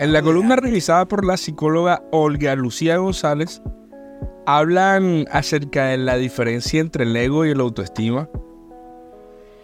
[0.00, 3.60] En la columna realizada por la psicóloga Olga Lucía González,
[4.46, 8.26] hablan acerca de la diferencia entre el ego y el autoestima.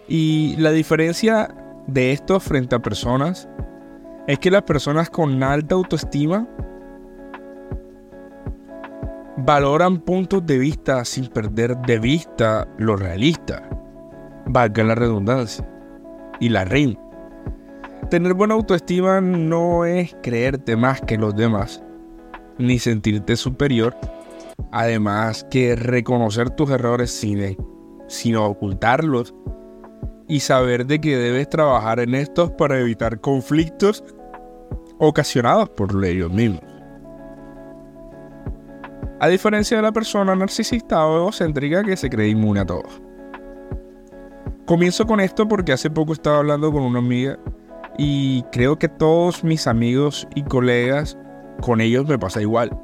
[0.07, 1.55] Y la diferencia
[1.87, 3.49] de esto frente a personas
[4.27, 6.47] es que las personas con alta autoestima
[9.37, 13.67] valoran puntos de vista sin perder de vista lo realista,
[14.45, 15.67] valga la redundancia,
[16.39, 17.06] y la rima.
[18.09, 21.83] Tener buena autoestima no es creerte más que los demás,
[22.57, 23.97] ni sentirte superior,
[24.71, 27.57] además que reconocer tus errores sin,
[28.07, 29.35] sin ocultarlos
[30.29, 34.03] y saber de que debes trabajar en estos para evitar conflictos
[34.99, 36.61] ocasionados por ellos mismos.
[39.19, 42.83] A diferencia de la persona narcisista o egocéntrica que se cree inmune a todo.
[44.65, 47.37] Comienzo con esto porque hace poco estaba hablando con una amiga
[47.97, 51.17] y creo que todos mis amigos y colegas,
[51.61, 52.77] con ellos me pasa igual.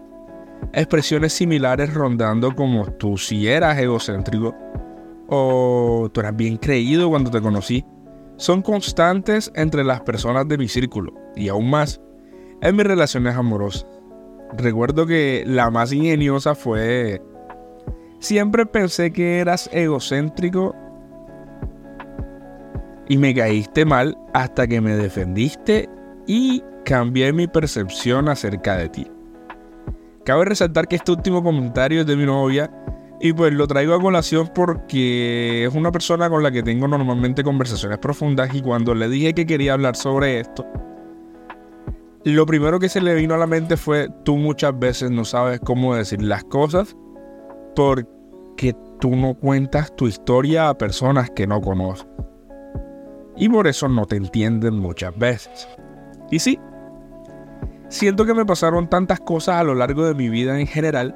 [0.74, 4.56] Expresiones similares rondando como tú si eras egocéntrico
[5.28, 7.86] o tú eras bien creído cuando te conocí,
[8.38, 12.02] son constantes entre las personas de mi círculo y aún más
[12.62, 13.88] en mis relaciones amorosas.
[14.58, 17.22] Recuerdo que la más ingeniosa fue...
[18.20, 20.74] Siempre pensé que eras egocéntrico
[23.14, 25.88] y me caíste mal hasta que me defendiste
[26.26, 29.08] y cambié mi percepción acerca de ti.
[30.26, 32.72] Cabe resaltar que este último comentario es de mi novia
[33.22, 37.44] y pues lo traigo a colación porque es una persona con la que tengo normalmente
[37.44, 40.66] conversaciones profundas y cuando le dije que quería hablar sobre esto,
[42.24, 45.60] lo primero que se le vino a la mente fue, tú muchas veces no sabes
[45.60, 46.98] cómo decir las cosas
[47.76, 52.08] porque tú no cuentas tu historia a personas que no conoces.
[53.36, 55.68] Y por eso no te entienden muchas veces.
[56.30, 56.60] Y sí,
[57.90, 61.16] siento que me pasaron tantas cosas a lo largo de mi vida en general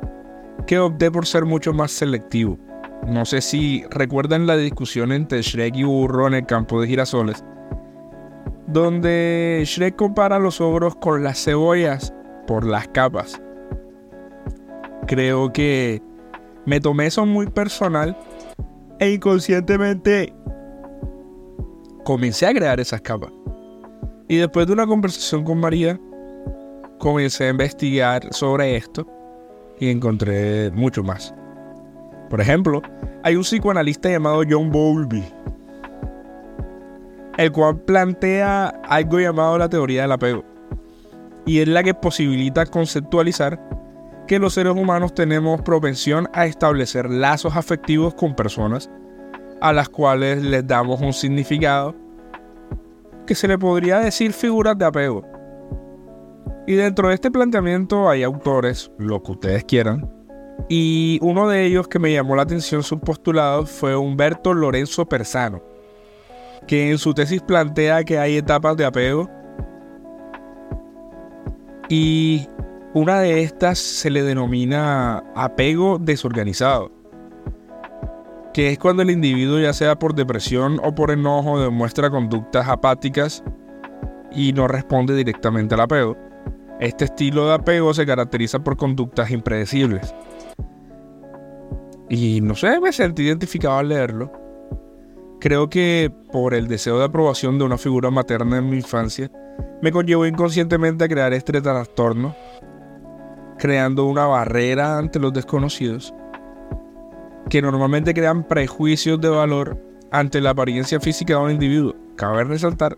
[0.65, 2.57] que opté por ser mucho más selectivo.
[3.07, 7.43] No sé si recuerdan la discusión entre Shrek y Burro en el campo de girasoles
[8.67, 12.13] donde Shrek compara los ogros con las cebollas
[12.45, 13.41] por las capas.
[15.07, 16.01] Creo que
[16.65, 18.15] me tomé eso muy personal
[18.99, 20.33] e inconscientemente
[22.07, 23.33] comencé a crear esas capas.
[24.29, 25.99] Y después de una conversación con María,
[26.99, 29.05] comencé a investigar sobre esto
[29.77, 31.35] y encontré mucho más.
[32.29, 32.81] Por ejemplo,
[33.23, 35.21] hay un psicoanalista llamado John Bowlby
[37.37, 40.45] el cual plantea algo llamado la teoría del apego.
[41.45, 43.59] Y es la que posibilita conceptualizar
[44.27, 48.89] que los seres humanos tenemos propensión a establecer lazos afectivos con personas
[49.61, 51.95] a las cuales les damos un significado
[53.25, 55.23] que se le podría decir figuras de apego.
[56.65, 60.09] Y dentro de este planteamiento hay autores, lo que ustedes quieran,
[60.69, 65.61] y uno de ellos que me llamó la atención su postulado fue Humberto Lorenzo Persano
[66.67, 69.29] que en su tesis plantea que hay etapas de apego
[71.89, 72.47] y
[72.93, 76.91] una de estas se le denomina apego desorganizado,
[78.57, 83.43] que es cuando el individuo ya sea por depresión o por enojo demuestra conductas apáticas
[84.31, 86.17] y no responde directamente al apego.
[86.79, 90.11] Este estilo de apego se caracteriza por conductas impredecibles.
[92.09, 94.31] Y no sé, me sentí identificado al leerlo
[95.39, 99.29] Creo que por el deseo de aprobación de una figura materna en mi infancia,
[99.83, 102.35] me conllevó inconscientemente a crear este trastorno,
[103.59, 106.11] creando una barrera ante los desconocidos,
[107.49, 109.77] que normalmente crean prejuicios de valor
[110.11, 111.95] ante la apariencia física de un individuo.
[112.15, 112.97] Cabe resaltar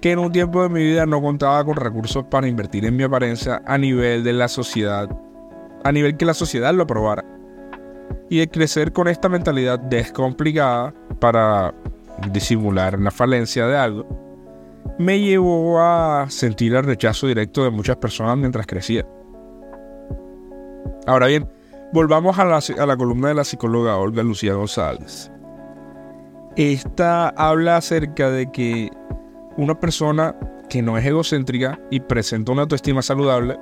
[0.00, 3.04] que en un tiempo de mi vida no contaba con recursos para invertir en mi
[3.04, 5.08] apariencia a nivel de la sociedad,
[5.84, 7.24] a nivel que la sociedad lo aprobara.
[8.28, 11.74] Y de crecer con esta mentalidad descomplicada para
[12.32, 14.06] disimular la falencia de algo,
[14.98, 19.06] me llevó a sentir el rechazo directo de muchas personas mientras crecía.
[21.06, 21.48] Ahora bien,
[21.96, 25.32] volvamos a la, a la columna de la psicóloga Olga Lucía González.
[26.54, 28.90] Esta habla acerca de que
[29.56, 30.36] una persona
[30.68, 33.58] que no es egocéntrica y presenta una autoestima saludable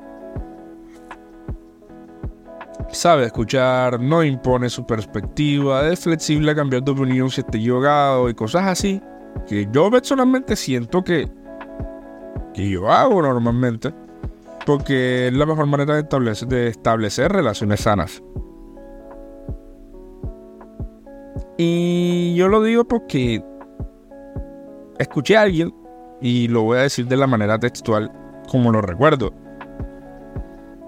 [2.89, 8.29] sabe escuchar, no impone su perspectiva, es flexible a cambiar de opinión si está equivocado
[8.29, 9.01] y cosas así,
[9.47, 11.31] que yo personalmente siento que,
[12.53, 13.95] que yo hago normalmente,
[14.65, 18.23] porque es la mejor manera de establecer, relaciones sanas.
[21.57, 23.45] Y yo lo digo porque
[24.99, 25.75] escuché a alguien,
[26.21, 28.11] y lo voy a decir de la manera textual,
[28.51, 29.33] como lo recuerdo.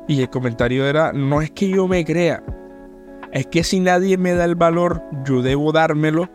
[0.09, 2.43] Y el comentario era, no es que yo me crea,
[3.33, 6.29] es que si nadie me da el valor, yo debo dármelo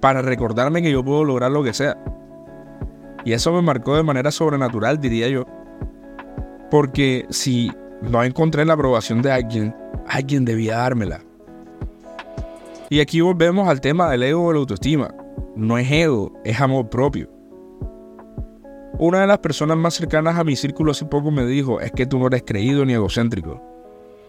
[0.00, 1.96] para recordarme que yo puedo lograr lo que sea.
[3.24, 5.46] Y eso me marcó de manera sobrenatural, diría yo.
[6.72, 7.70] Porque si
[8.00, 9.76] no encontré la aprobación de alguien,
[10.08, 11.20] alguien debía dármela.
[12.88, 15.14] Y aquí volvemos al tema del ego o la autoestima.
[15.54, 17.28] No es ego, es amor propio.
[18.98, 22.06] Una de las personas más cercanas a mi círculo hace poco me dijo, es que
[22.06, 23.60] tú no eres creído ni egocéntrico.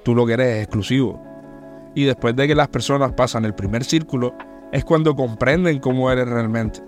[0.03, 1.23] Tú lo que eres es exclusivo.
[1.95, 4.35] Y después de que las personas pasan el primer círculo,
[4.73, 6.81] es cuando comprenden cómo eres realmente.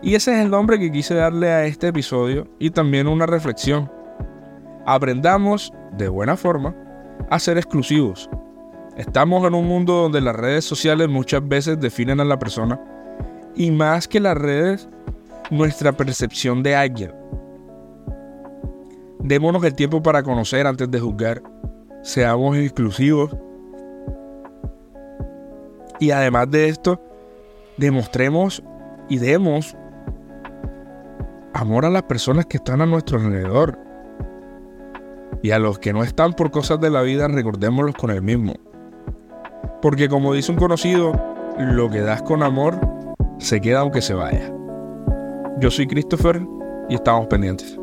[0.00, 3.90] Y ese es el nombre que quise darle a este episodio y también una reflexión.
[4.86, 6.74] Aprendamos, de buena forma,
[7.30, 8.30] a ser exclusivos.
[8.96, 12.80] Estamos en un mundo donde las redes sociales muchas veces definen a la persona
[13.54, 14.88] y más que las redes,
[15.50, 17.12] nuestra percepción de alguien.
[19.18, 21.42] Démonos el tiempo para conocer antes de juzgar.
[22.02, 23.36] Seamos exclusivos.
[25.98, 27.00] Y además de esto,
[27.76, 28.62] demostremos
[29.08, 29.76] y demos
[31.58, 33.78] amor a las personas que están a nuestro alrededor.
[35.42, 38.54] Y a los que no están por cosas de la vida, recordémoslos con el mismo.
[39.82, 41.12] Porque como dice un conocido,
[41.58, 42.78] lo que das con amor
[43.38, 44.52] se queda aunque se vaya.
[45.60, 46.40] Yo soy Christopher
[46.88, 47.77] y estamos pendientes.